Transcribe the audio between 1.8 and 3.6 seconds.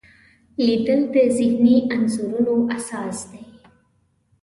انځورونو اساس دی